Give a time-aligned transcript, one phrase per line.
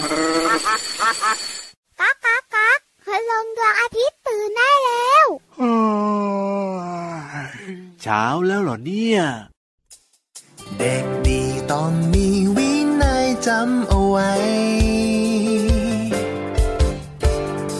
[0.00, 5.26] ก๊ากก๊ากก๊ากพลงดวงอาทิตย์ตื่นได้แล้ว
[8.02, 9.20] เช้าแล้วเหรอเนี่ย
[10.78, 11.42] เด็กดี
[11.72, 12.26] ต้องมี
[12.56, 12.70] วิ
[13.02, 14.32] นัยจำเอาไว้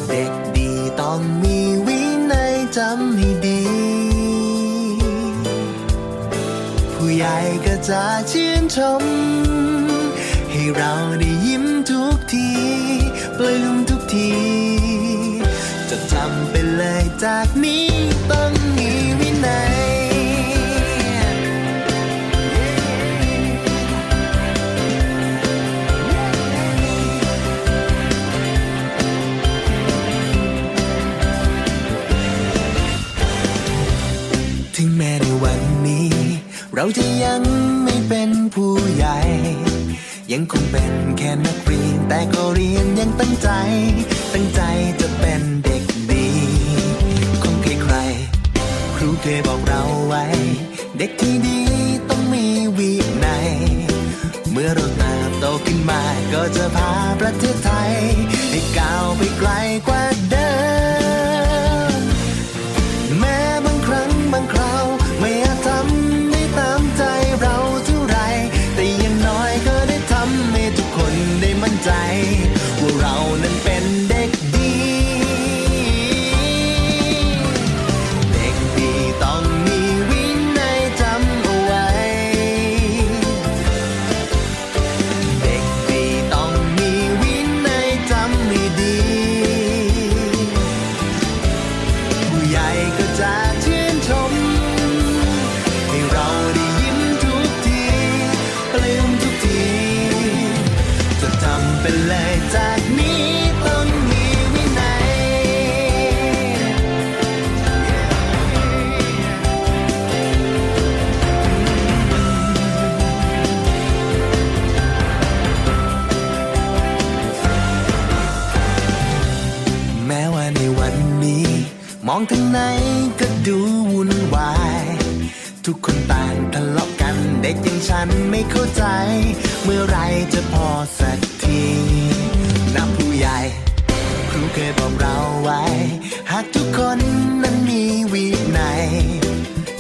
[0.09, 2.01] เด็กดีต้องมีวิ
[2.33, 3.63] นัยจำให้ดี
[6.95, 9.03] ผู้ใหญ่ก็จะชื่นชม
[10.51, 11.38] ให้เราได้ยิ้มทุกทีปลื้ม
[14.13, 14.31] ที
[15.91, 17.87] จะจำไปเลยจากนี้
[18.31, 18.91] ต้องมี
[19.21, 19.77] วินัย
[34.77, 36.11] ถึงแม้ในวันนี้
[36.75, 37.43] เราจะยัง
[37.85, 39.19] ไม่เป็นผู้ใหญ่
[40.33, 43.49] ยังคงเป็นแค่นักเรียน แต่ก็เรียนยังตั้งใจ
[44.33, 44.61] ตั้งใจ
[45.01, 46.29] จะเป็นเด็กดี
[47.43, 50.25] ของใครๆครูเคยบอกเราไว้
[50.99, 51.61] เด็กที่ดี
[52.09, 52.45] ต้องมี
[52.79, 52.93] วิ
[53.25, 53.49] นัย
[54.51, 57.93] เมื่อเราเติบโตขึ้นมาก็จะพาประเทศไทย
[58.51, 59.51] ให้ก้าวไปไกล
[59.89, 60.38] กว่าเดิม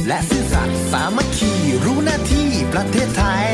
[0.08, 1.52] และซื่อสัตย์สามัคคี
[1.84, 3.47] รู้หน้าที่ประเทศไทย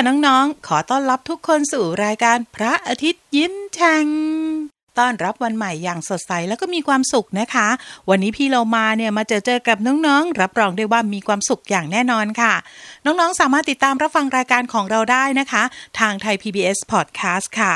[0.00, 4.06] ค่ะน้องๆ ขอต้อนรับทุกคนสู่รายการพระอาทิตย์ยิ้มแฉ่ง
[4.98, 7.68] ต้อนรับวันใหม่อย่างสดใสแล้วก็มีความสุขนะคะ
[8.10, 12.54] วันนี้พี่เรามาเนี่ยมาเจอเจอกับน้องๆ รับรองได้ว่ามีความสุขอย่างแน่นอนค่ะ
[13.04, 15.62] น้องๆ สามารถติดตามรับฟังรายการของเราได้นะคะ
[15.98, 17.74] ทางไทย PBS Podcast ค่ะ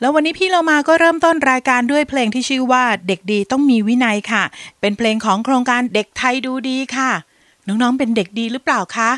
[0.00, 4.42] แล้ววันนี้พี่เรามาก็เริ่มต้นรายการด้วยเพลงที่ชื่อว่าเด็กดีต้องมีวินัยค่ะ
[4.80, 7.10] เป็นเพลงของโครงการเด็กไทยดูดีค่ะ
[7.68, 9.10] น้องๆ เป็นเด็กดีหรือเปล่าคะ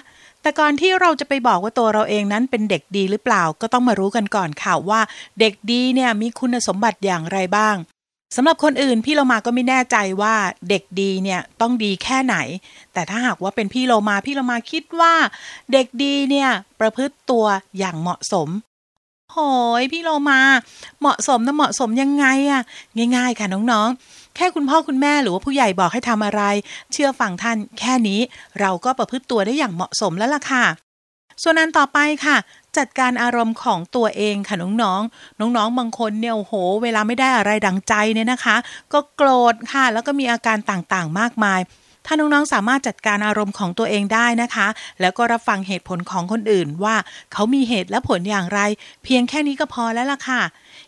[0.44, 5.00] แต่ก่อนที่เราจะไปบอกว่าตัวเราเองนั้นเป็นเด็กดีหรือเปล่าก็ต้องมารู้กันก่อนค่ะว่า
[5.40, 7.76] เด็กดีเนี่ยมีคุณสมบัติอย่างไรบ้าง
[8.36, 10.34] สำหรับคนอื่นพี่เรามาก็ไม่แน่ใจว่า
[10.68, 12.36] เด็กดีเนี่ยต้องดีแค่ไหน
[12.92, 15.14] แต่ถ้าหากว่าเป็นพี่เรามาพี่เรามาคิดว่า
[15.72, 16.48] เด็กดีเนี่ย
[16.80, 17.46] ประพฤติตัว
[17.78, 18.48] อย่างเหมาะสม
[19.32, 19.38] โห
[19.80, 20.40] ยพี่โลมา
[21.00, 22.62] เหมาะสมนะเหมาะสมยังไงอะ
[23.16, 26.42] ง่าย ๆ ค่ะน้องๆ แค่คุณพ่อคุณแม่หรือว่าผู้ใหญ่บอกให้ทำอะไร
[26.92, 28.20] เชื่อฟังท่าน แค่นี้
[28.60, 30.64] เราก็ประพฤติตัวได้อย่างเหมาะสมแล้วล่ะค่ะ
[31.42, 32.36] ส่วนอันต่อไปค่ะ
[32.76, 36.52] จัดการอารมณ์ของตัวเองค่ะน้องๆ น้องๆบางคนเนี่ยโอ้โห
[36.82, 38.56] เวลาไม่ได้อะไรดังใจเนี่ยนะคะ
[38.92, 41.60] ก็โกรธค่ะ แล้วก็มีอาการต่างๆ มากมาย
[42.06, 44.66] ถ้าน้อง ๆ สามารถจัดการอารมณ์ของตัวเองได้นะคะ
[45.00, 46.96] แล้วก็รับฟังเหตุผลของคนอื่นว่า
[47.32, 48.60] เขามีเหตุและผลอย่างไร
[49.04, 50.42] เพียงแค่นี้ก็พอแล้วล่ะค่ะ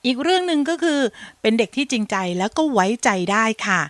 [0.07, 1.01] อีกเรื่องหนึ่งก็คือ
[1.43, 3.81] เป็นเด็กที่จริงใจแล้วก็ไว้ใจได้ค่ะ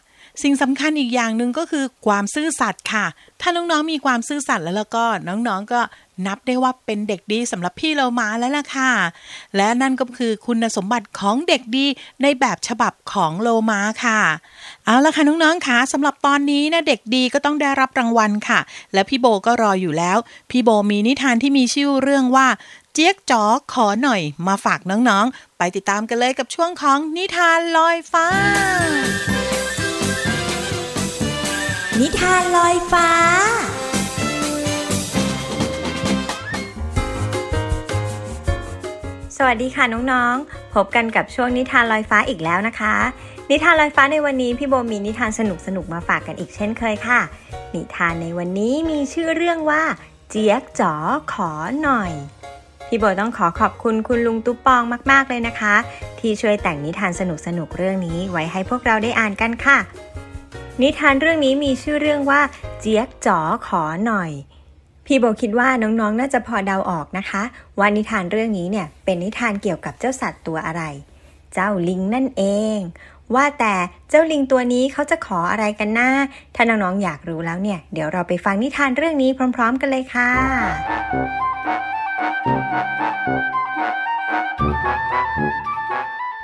[0.42, 3.06] สิ่งสำคัญอีกอย่างหนึ่งก็คือความซื่อสัตย์ค่ะ
[3.40, 5.80] ถ้าน้องๆมีความซื่อสัตย์แล้วแล้วก็น้องๆก็
[6.26, 8.90] นับได้ว่าเป็นเด็กดีสำหรับพี่เรามาแล้วล่ะค่ะ
[9.56, 11.86] และนั่นก็คือคุณสมบัติของเด็กดี
[12.22, 14.20] ในแบบฉบับของโลมาค่ะ
[14.84, 18.60] เอาละค่ะน้องๆค่ะสำหรับตอนนี้นะเด็กดีก็ต้องได้รับรางวัลค่ะ
[18.94, 20.18] และพี่โบก็รออยู่แล้ว
[20.50, 22.46] พี่โบมีนิทานที่มีชื่อเรื่องว่า
[23.00, 28.26] จี๊ยกจ๋อขอหน่อยมาฝากน้องๆ ไปติดตามกันเลยกับช่วงของนิทานลอยฟ้า
[32.00, 33.08] นิทานลอยฟ้า
[39.36, 42.94] สวัสดีค่ะน้องๆ พบกันกับช่วงนิทานลอยฟ้าอีกแล้วนะคะ
[43.50, 45.40] นิทานลอยฟ้าในวันนี้พี่โบมีนิทานส
[45.76, 47.20] นุกๆมาฝากกันอีกเช่นเคยค่ะ
[47.74, 49.82] นิทานในวันนี้มีชื่อเรื่องว่า
[50.30, 50.94] เจี๊ยกจ๋อ
[51.32, 51.50] ขอ
[51.84, 52.12] หน่อย
[52.88, 55.74] พี่โบต้องขอขอบคุณคุณลุงตุ๊ปองมาก ๆ เลยนะคะ
[56.18, 57.22] ที่ช่วยแต่งนิทานส
[57.58, 59.78] นุกๆเรื่องนี้ไว้ให้พวกเราได้อ่านกันค่ะ
[60.82, 62.40] นิทานเรื่องนี้มีชื่อเรื่องว่า
[62.80, 64.30] เจี๊ยกจ๋อขอหน่อย
[65.06, 67.42] พี่โบคิดว่าน้องๆนน่าจะพอเดาออกนะคะ
[67.78, 70.82] ว่านิทานเรื่องนี้เนี่ยเป็นนิทานเกี่ยวกับเจ้าสัตว์ตัวอะไร
[71.54, 72.42] เจ้าลิงนั่นเอ
[72.76, 72.78] ง
[73.34, 73.74] ว่าแต่
[74.08, 76.08] เจ้าลิงตัวนี้เขาจะขออะไรกันนะ
[76.54, 80.30] ถ้าน้องๆอยากรู้แล้วเนี่ย เดี๋ยวเราไปฟังนิทานเรื่องนี้พร้อม ๆ กันเลยค่ะ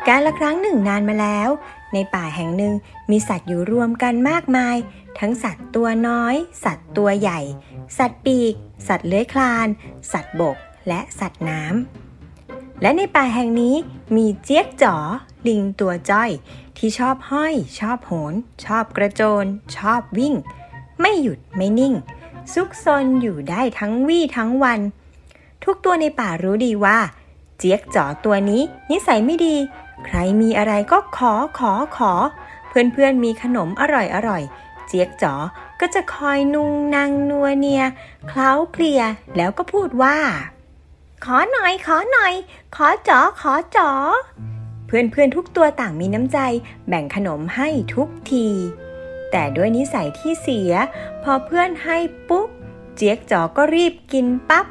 [0.09, 1.49] การละครั้งหนึ่งนานมาแล้ว
[1.95, 2.75] ในป่าแห่งหนึ่ง
[3.11, 4.77] มีสัตว์อยู่รวมกันมากมาย
[5.19, 6.35] ทั้งสัตว์ตัวน้อย
[6.65, 7.41] สัตว์ตัวใหญ่
[7.99, 8.55] สัตว์ปีก
[8.89, 9.69] สัตว์เลื้อยคลาน
[10.13, 10.57] สัตว์บก
[10.89, 13.77] และสัตว์น้ำและในป่าแห่งนี้
[14.17, 14.97] มีเจี๊ยกจ๋อ
[15.49, 16.31] ลิงตัวจ้อย
[16.77, 18.35] ที่ชอบห้อย ชอบโหน
[18.65, 19.45] ชอบกระโจน
[19.77, 20.35] ชอบวิ่ง
[21.01, 21.95] ไม่หยุดไม่นิ่ง
[22.53, 24.81] ซุกซนอยู่ได้ทั้งวี่ทั้งวัน
[25.65, 26.99] ทุกตัวในป่ารู้ดีว่า
[27.59, 29.57] เจี๊ยกจ๋อตัวนี้นิสัยไม่ดี
[30.05, 32.13] ใครมีอะไรก็ขอขอขอ
[32.69, 34.43] เพื่อนๆมีขนมอร่อยอร่อย
[34.87, 35.35] เจี๊ยกจ๋อ
[35.81, 37.83] ก็จะคอยนุงนางนัวเนีย
[38.29, 39.01] เคล้าเคลีย
[39.37, 40.17] แล้วก็พูดว่า
[41.25, 42.35] ขอหน่อยขอหน่อย
[42.77, 43.91] ขอจ๋อขอจ๋อ
[44.87, 46.39] เพื่อนๆทุกตัวต่างมีน้ำใจ
[46.89, 48.47] แบ่งขนมให้ทุกที
[49.31, 50.73] แต่ด้วยนิสัยที่เสีย
[51.23, 51.97] พอเพื่อนให้
[52.29, 52.49] ปุ๊บ
[52.97, 54.67] เจี๊ยกจ๋อก็รีบกินปั๊บ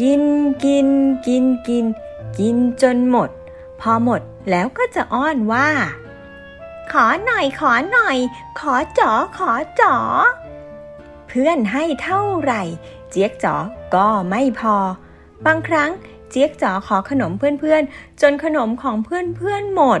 [0.00, 0.22] กิน
[0.64, 0.88] กิน
[1.26, 1.84] กินกิน
[2.38, 3.30] กินจนหมด
[3.80, 4.20] พอหมด
[4.50, 5.68] แล้วก็จะอ้อนว่า
[6.92, 8.18] ขอหน่อยขอหน่อย
[8.60, 9.96] ขอจ๋อขอจ๋อ
[11.28, 12.62] เพื่อนให้เท่าไหร่
[13.10, 13.56] เจี๊ยกจ๋อ
[13.94, 14.76] ก็ไม่พอ
[15.46, 15.90] บางครั้ง
[16.30, 20.00] เจี๊ยกจ๋อขอขนมเพื่อนๆ จนขนมของเพื่อนๆหมด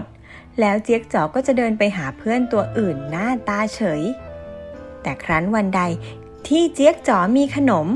[0.60, 4.02] แล้วเจี๊ยกจ๋อก็จะเดินไปหาเพื่อนตัวอื่นหน้าตาเฉย
[5.02, 5.82] แต่ครั้นวันใด
[6.48, 7.86] ที่เจี๊ยกจ๋อมีขนม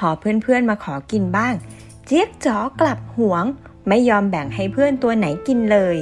[0.00, 1.54] พอเพื่อนๆมาขอกินบ้าง
[2.06, 3.44] เจี๊ยกจ๋อกลับหวง
[3.88, 5.96] ไม่ยอมแบ่งให้เพื่อนตัวไหนกินเลย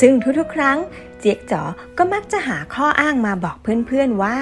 [0.00, 0.78] ซึ่งทุกๆ ครั้ง
[1.18, 1.62] เจี๊ยกจ๋อ
[1.98, 4.38] ก็มักจะหาข้ออ้างมาบอกเพื่อนๆว่า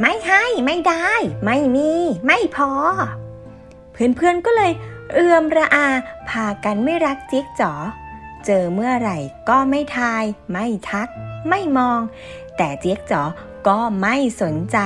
[0.00, 1.10] ไม่ให้ไม่ได้
[1.44, 1.90] ไม่มี
[2.26, 2.70] ไม่พอ
[3.92, 4.72] เพื่อนๆก็เลย
[5.14, 5.86] เอือมระอา
[6.28, 7.72] พากันไม่รักเจี๊ยกจ๋อ
[8.46, 11.08] เจอเมื่อไหร่ก็ไม่ทาย ไม่ทัก
[11.48, 12.00] ไม่มอง
[12.56, 13.22] แต่เจี๊ยกจ๋อ
[13.68, 14.78] ก็ไม่สนใจ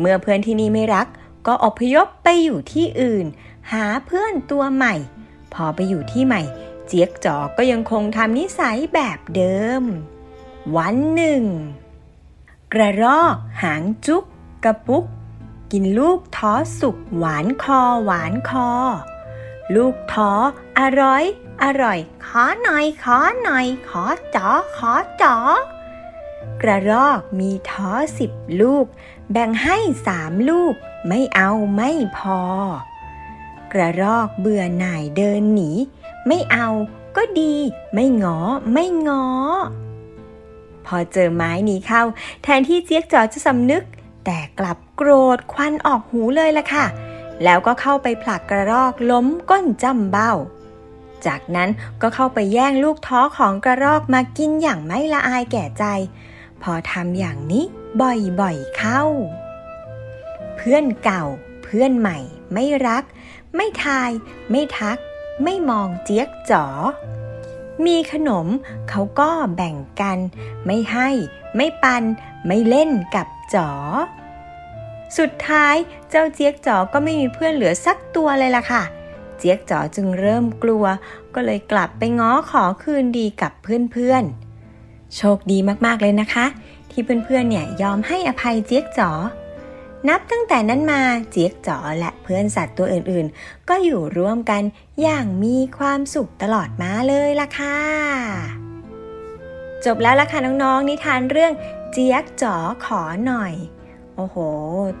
[0.00, 1.06] เมื่อเพื่อนที่นี่ไม่รัก
[1.46, 3.26] ก็อพยพไปอยู่ที่อื่น
[3.72, 4.94] หาเพื่อนตัวใหม่
[5.54, 6.42] พอไปอยู่ที่ใหม่
[6.86, 9.82] เจี๊ยกจอก็ยังคงทำนิสัยแบบเดิม
[10.76, 11.44] วันหนึ่ง
[12.72, 14.24] กระรอกหางจุก
[14.64, 15.04] กระปุก
[15.72, 18.70] กินลูกท้อสุกหวานคอหวานคอ
[19.74, 20.32] ลูกท้อ
[20.78, 21.24] อร่อย
[21.62, 25.36] อร่อย ขอหน่อย ขอหน่อย ขอจอขอจอ
[26.62, 28.86] กระรอกมีท้อสิบลูก
[29.32, 30.74] แบ่งให้สามลูก
[31.08, 32.40] ไม่เอาไม่พอ
[33.72, 35.70] กระรอกเบื่อหน่ายเดินหนี
[36.26, 36.68] ไม่เอา
[37.16, 37.54] ก็ดี
[37.94, 38.38] ไม่งอ
[38.72, 39.24] ไม่งอ
[40.86, 42.02] พอเจอไม้นี้เข้า
[42.42, 43.84] แทนที่เจี๊ยกจอจะสำนึก
[44.24, 46.86] แต่กลับโกรธควันออกหูเลยล่ะค่ะ
[47.44, 50.32] แล้วก็เข้าไปผลักกระรอกล้มก้นจำเบ้า
[51.26, 51.70] จากนั้น
[52.02, 55.84] ก็เข้าไปแย่งลูกท้อของกระรอกมากินอย่างไม่ละอายแก่ใจ
[56.62, 57.64] พอทำอย่างนี้
[58.00, 59.02] บ่อยๆเข้า
[60.68, 61.24] พื่อนเก่า
[61.64, 62.18] เพื่อนใหม่
[62.52, 63.04] ไม่รัก
[63.56, 64.10] ไม่ทาย
[64.50, 64.98] ไม่ทัก
[65.44, 66.66] ไม่มองเจี๊ยกจ๋อ
[67.86, 68.46] มีขนม
[68.88, 70.18] เขาก็แบ่งกัน
[70.66, 71.08] ไม่ให้
[71.56, 72.02] ไม่ปัน
[72.46, 73.70] ไม่เล่นกับจ๋อ
[75.18, 75.74] สุดท้าย
[76.10, 78.82] เจ้าเจี๊ยกจ๋อก็ไม่มีเพื่อนเหลือสักตัวเลยล่ะค่ะ
[79.38, 80.84] เจี๊ยกจ๋อจึงเริ่มกลัว
[81.34, 86.46] ก็เลยกลับไปง้อขอคืนดีกับเพื่อนๆ โชคดีมากๆเลยนะคะ
[86.90, 89.10] ที่เพื่อนๆเนี่ยยอมให้อภัยเจี๊ยกจ๋อ
[90.08, 94.62] นับตั้งแต่นั้นมาเจี๊ยกจ๋อและเพื่อนสัตว์ตัวอื่นๆ ก็อยู่ร่วมกัน
[95.02, 97.78] อย่างมีความสุขตลอดมาเลยล่ะค่ะ
[99.84, 101.52] จบแล้วล่ะค่ะน้องๆ นิทานเรื่อง
[101.92, 103.52] เจี๊ยกจ๋อขอหน่อย
[104.16, 104.36] โอ้โห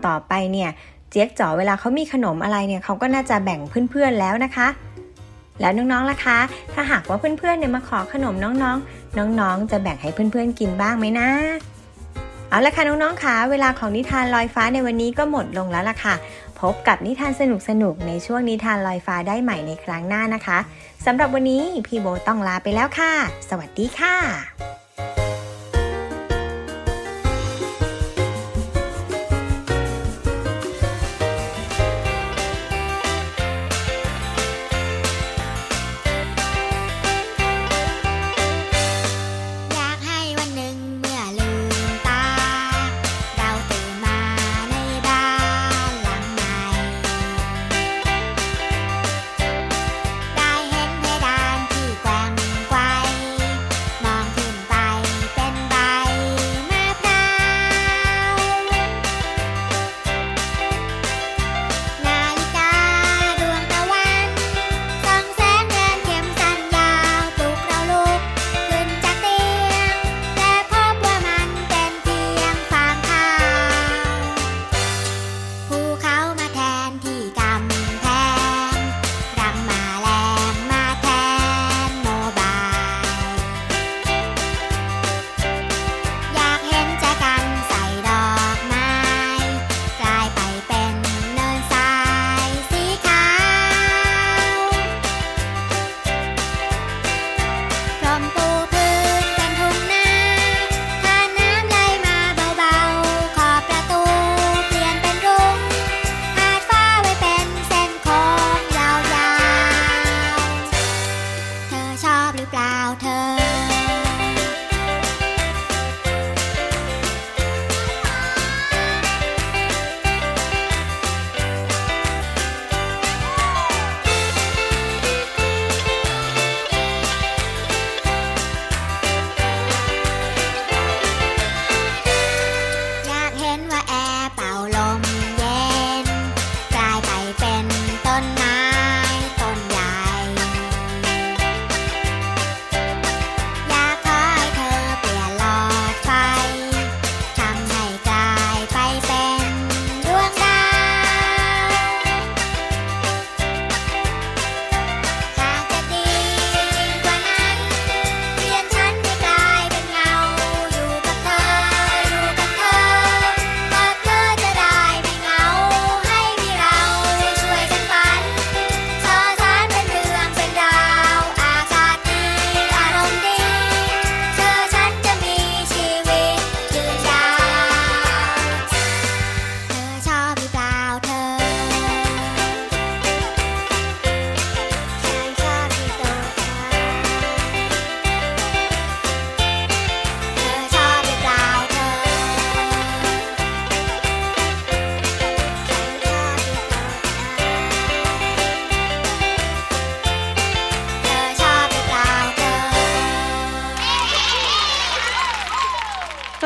[0.06, 0.70] ต่อไปเนี่ย
[1.10, 4.68] เจี๊ยกจ๋อเวลาเขามีขนมอะไรเนี่ยเขาก็น่าจะแบ่งเพื่อนๆแล้วนะคะ
[5.60, 6.38] แล้วน้องๆล่ะคะ
[6.74, 11.28] ถ้าหากว่าเพื่อนๆเนี่ยมาขอขนมน้องๆ น้องๆ จะแบ่งให้เพื่อนๆกินบ้างไหมนะ
[12.54, 16.14] เอาละค่ะน้องๆค่ะเวลาของนิทานลอยฟ้าในวันนี้ก็หมดลงแล้วล่ะค่ะ
[16.60, 17.42] พบกับนิทานส
[17.82, 20.58] นุกๆในช่วงนิทานลอยฟ้าได้ใหม่ในครั้งหน้านะคะ
[21.06, 23.12] สำหรับวันนี้พี่โบต้องลาไปแล้วค่ะ
[23.50, 24.14] สวัสดีค่ะ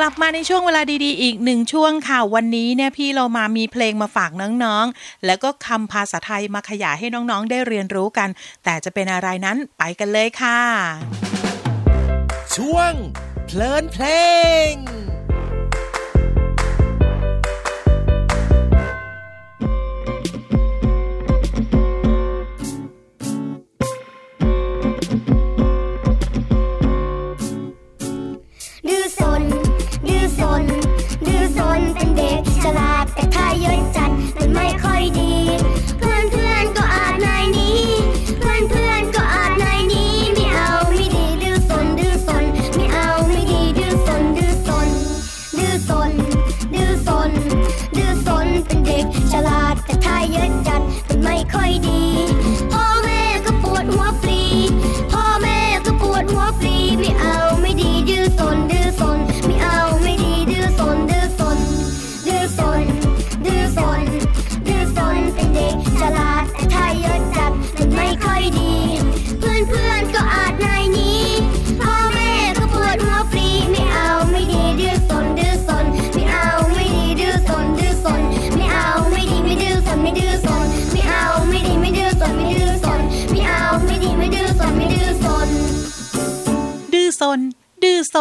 [0.02, 4.30] ลับมาในช่วงเวลาดีๆ อีกหนึ่งช่วงค่ะ วันนี้เนี่ยพี่เรามามีเพลงมาฝาก
[4.64, 8.28] น้องๆ แล้วก็คำภาษาไทยมาขยายให้น้องๆ ได้เรียนรู้กัน
[8.64, 10.60] แต่จะเป็นอะไรนั้นไปกันเลยค่ะ
[12.56, 12.92] ช่วง
[13.46, 14.04] เพลินเพล
[14.70, 14.72] ง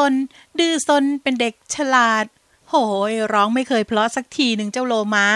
[0.09, 0.11] น
[0.59, 2.25] ดื้อซนเป็นเด็กฉลาด
[2.69, 2.75] โห
[3.11, 5.27] ย ร้องไม่เคยเพราะสักทีหนึ่งเจ้าโลมา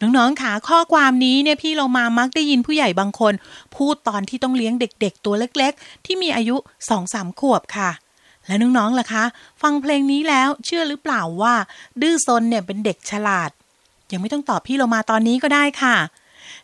[0.00, 3.34] น้องๆขาข้อความนี้เนี่ยพี่โลมามักได้ยินผู้ใหญ่บางคน
[3.76, 6.56] พูดตอนที่ต้องเลี้ยงเด็กๆ ตัวเล็กๆ ที่มีอายุ
[6.88, 7.90] สองสามขวบค่ะ
[8.46, 9.24] แล้วน้องๆ ล่ะคะ
[9.62, 11.54] ฟังเพลงนี้แล้วเชื่อหรือเปล่าว่า
[12.02, 13.50] ดื้อซนเนี่ยเป็นเด็กฉลาด
[14.12, 15.96] ยังไม่ต้องตอบพี่โลมาตอนนี้ก็ได้ค่ะ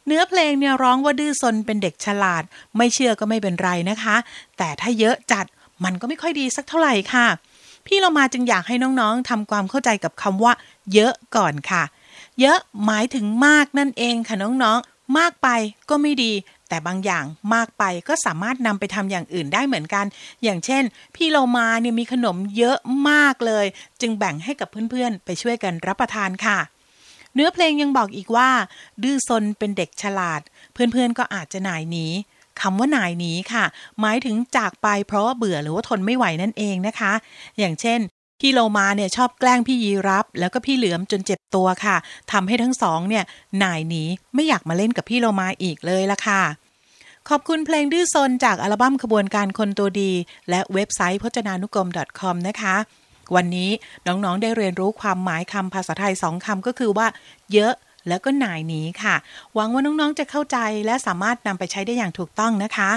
[0.06, 2.42] เนื้อเพลงเนี่ยร้องว่าดื้อซนเป็นเด็กฉลาด
[2.76, 4.16] ไม่เชื่อก็ไม่เป็นไรนะคะ
[4.58, 5.46] แต่ถ้าเยอะจัด
[5.84, 7.26] มันก็ไม่ค่อยดีสักเท่าไหร่ค่ะ
[7.86, 10.52] พี่เรามาจึงอยากให้น้องๆทำความเข้าใจกับคำว่า
[10.92, 11.82] เยอะก่อนค่ะ
[12.40, 15.48] เยอะหมายถึงมากนั่นเองค่ะน้องๆ มากไป
[15.88, 16.32] ก็ไม่ดี
[16.68, 20.04] แต่บางอย่างมากไปก็สามารถนำไปทำอย่างอื่นได้เหมือนกัน
[20.42, 20.82] อย่างเช่น
[21.14, 22.76] พี่เรามาเนี่ยมีขนมเยอะ
[23.10, 23.66] มากเลย
[24.00, 26.58] จึงแบ่งให้กับเพื่อนๆ ไปช่วยกันรับประทานค่ะ
[27.34, 28.50] เนื้อเพลงยังบอกอีกว่า
[29.02, 30.40] ดื้อซนเป็นเด็กฉลาด
[30.72, 32.06] เพื่อนๆก็อาจจะหน่ายหนี
[32.60, 33.64] คำว่านายนี้ค่ะ
[34.00, 37.12] หมายถึงจากไปเพราะว่าเบื่อหรือว่าทนไม่ไหวนั่นเองนะคะ
[37.58, 38.00] อย่างเช่น
[38.40, 41.96] พี่โลมาเนี่ยชอบแกล้งพี่ยีรับ แล้วก็พี่เหลือมจนเจ็บตัวค่ะ
[42.32, 43.24] ทำให้ทั้งสองเนี่ย
[43.62, 46.42] นายหนีไม่อยากมาเล่นกับพี่โลมาอีกเลยละค่ะ
[47.28, 50.12] ขอบคุณเพลงดื้อซนจากอัลบั้มขบวนการคนตัวดี
[50.50, 51.88] และเว็บไซต์พจนานุกรม
[52.20, 52.76] .com นะคะ
[53.34, 53.70] วันนี้
[54.06, 57.06] น้องๆได้เรียนรู้ความหมายคำภาษาไทยสองคำก็คือว่า
[57.52, 57.72] เยอะ
[58.08, 59.14] แล้วก็หนายนี้ค่ะ
[59.54, 62.90] หวังว่าน้องๆจะเข้าใจและสามารถนำไปใช้ได้อย่างถูกต้องนะคะ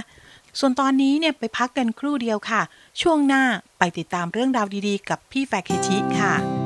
[0.60, 2.62] ส่วนตอนนี้เนี่ยไปพักกันครู่เดียวค่ะ
[3.02, 3.44] ช่วงหน้า
[3.80, 6.63] ไปติดตามเรื่องราวดีๆ กับพี่แฟเคชิค่ะ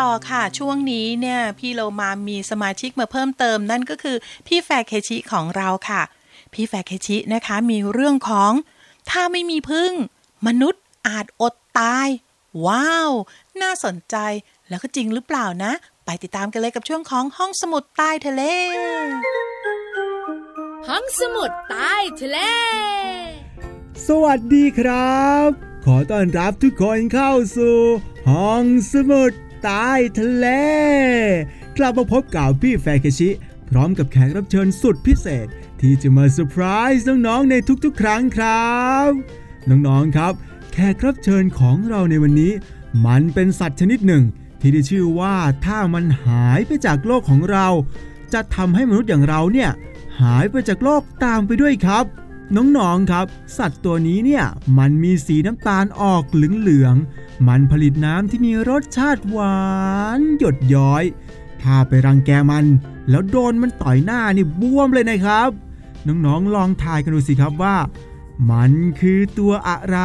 [0.00, 6.02] ต่อค่ะ ช่วงนี้เนี่ยพี่โลมามีสมาชิกมาเพิ่มเติมนั่นก็คือพี่แฟเคชิของเราค่ะ
[6.52, 8.52] พี่แฟเคชินะคะมีเรื่องของ
[9.10, 9.92] ถ้าไม่มีพึ่ง
[10.46, 12.08] มนุษย์อาจอดตาย
[12.66, 13.10] ว้าว
[13.62, 14.16] น่าสนใจ
[14.68, 15.72] แล้วก็จริงหรือเปล่านะ
[16.04, 18.42] ไปติดตามกันเลยกับช่วงของห้องสมุดใต้ทะเล
[20.88, 22.38] ห้องสมุดใต้ทะเล
[24.06, 25.48] สวัสดีครับ
[25.84, 27.78] ขอต้อนรับทุกคนเข้าสู่
[28.30, 29.32] ห้องสมุด
[29.64, 30.46] ใต้ทะเล
[31.78, 33.30] กลับมาพบกับพี่แฟเคชิ
[33.68, 35.46] พร้อมกับแขกรับเชิญสุดพิเศษ
[35.80, 36.64] ที่จะมาเซอร์ไพร
[36.96, 38.76] ส์น้องๆในทุกๆ ครั้งครั
[39.08, 39.10] บ
[39.68, 40.32] น้องๆครับ
[40.72, 42.52] แขกรับเชิญของเราในวันนี้
[43.06, 44.24] มันเป็นสัตว์ชนิดหนึ่ง
[44.60, 47.68] ที่ได้ชื่อว่าถ้ามันหายไปจากโลกของเรา
[48.32, 49.70] จะทำให้มนุษย์อย่างเราเนี่ย
[50.20, 52.04] หายไปจากโลกตามไปด้วยครับ
[52.56, 53.26] น้องๆครับ
[53.58, 54.44] สัตว์ตัวนี้เนี่ย
[54.78, 59.58] มันมีสีน้ำตาลออกเหลืองๆมันผลิตน้ำที่มีรสชาติหวา
[60.18, 61.04] นหยดย้อย
[61.62, 62.64] ถ้าไปรังแกมัน
[63.10, 65.50] แล้วโดนมันต่อยหน้านี่บวมเลยนะครับ
[66.06, 67.76] น้องๆลองทายกันดูสิครับว่า
[68.50, 69.98] มันคือตัวอะไร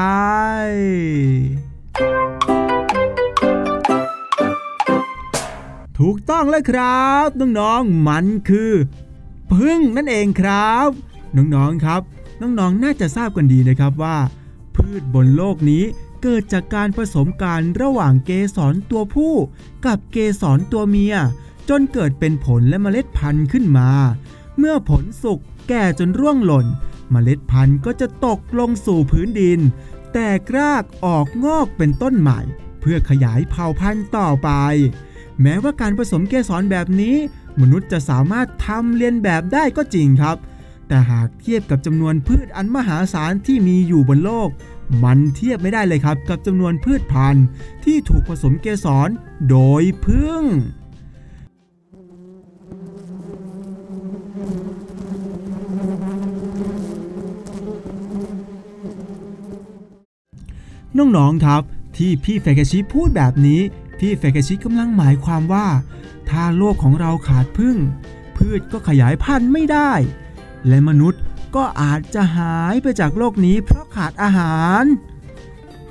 [6.00, 7.28] ถูกต้องแล้วครับ
[7.60, 8.72] น้องๆ มันคือ
[9.54, 10.90] พึ่งนั่นเองครับ
[11.36, 12.02] น้องๆ ครับ
[12.42, 14.18] น้องๆน่าจะทราบกันดีนะครับว่า
[14.76, 15.84] พืชบนโลกนี้
[16.24, 19.34] เกิดจากการผสมกันระหว่างเกสรตัวผู้
[19.86, 21.16] กับเกสรตัวเมีย
[21.70, 23.90] จนเกิดเป็นผลและเมล็ดพันธุ์ขึ้นมา
[24.58, 26.68] เมื่อผลสุกแก่จนร่วงหล่น
[27.12, 29.60] เมล็ดพันธุ์ก็จะตกลงสู่พื้นดิน
[30.14, 30.18] แต
[30.50, 32.40] กรากออกงอกเป็นต้นใหม่
[32.80, 34.50] เพื่อขยายเผ่าพันธุ์ต่อไป
[35.42, 37.16] แม้ว่าการผสมเกสรแบบนี้
[37.62, 40.38] มนุษย์จะสามารถทำเลียนแบบได้ก็จริงครับ
[40.88, 44.50] แต่หากเทียบกับจำนวนพืชอันมหาศาลที่มีอยู่บนโลก
[45.04, 47.46] มันเทียบไม่ได้เลยครับกับจำนวนพืชพันธุ์
[47.84, 49.10] ที่ถูกผสมเกสร
[49.50, 50.44] โดยพึ่ง
[60.98, 61.62] น้องๆครับ
[61.98, 63.62] ที่พี่เฟกชิพูดแบบนี้
[64.00, 65.68] พี่เฟกชิกำลังหมายความว่า
[66.30, 67.78] ถ้าโลกของเราขาดพึ่ง
[68.38, 69.92] พืชก็ขยายพันธุ์ไม่ได้
[70.68, 71.22] และมนุษย์
[71.56, 74.84] ก็อาจจะหายไปจากโลกนี้เพราะขาดอาหาร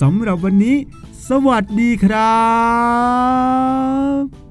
[0.00, 0.76] สำหรับวันนี้
[1.28, 2.34] สวัสดีครั
[4.40, 4.43] บ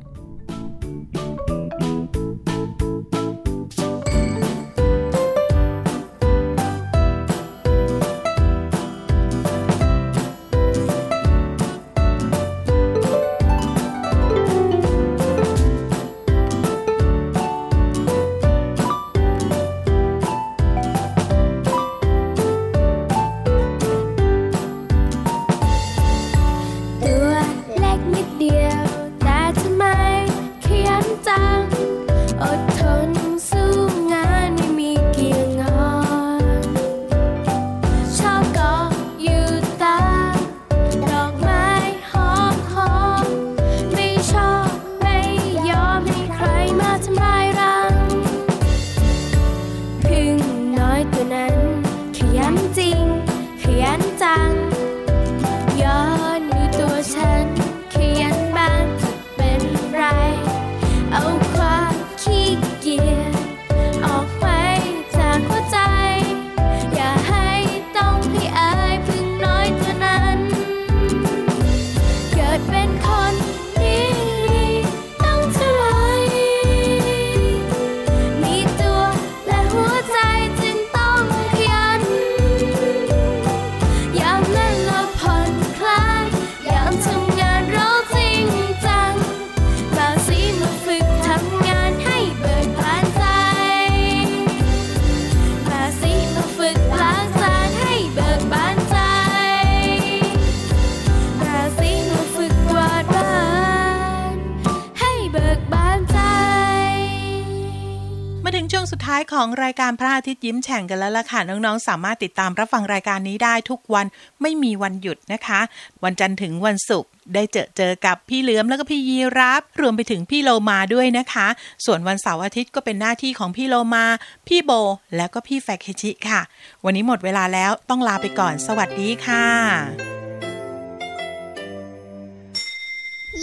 [109.05, 114.05] ท้ายของรายการพระอาทิตย์ยิ้มแฉ่งกันแล้วล่ะค่ะ น้องๆ สามารถติดตามรับฟังรายการนี้ได้ทุกวัน
[114.41, 115.59] ไม่มีวันหยุดนะคะ
[116.03, 121.47] วันจันทร์ถึงวันศุกร์ได้เจอเจอกับพี่เหลือมแล้วก็พี่ยีรับ รวมไปถึงพี่โลมาด้วยนะคะ
[121.85, 124.05] ส่วนวันเสาร์อาทิตย์ก็เป็นหน้าที่ของพี่โลมา
[124.47, 124.71] พี่โบ
[125.15, 126.41] แล้วก็พี่แฟคเคชิค่ะ
[126.85, 129.45] วันนี้หมดเวลาแล้วต้องลาไปก่อน สวัสดีค่ะ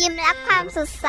[0.00, 1.08] ยิ้มรับความสดใส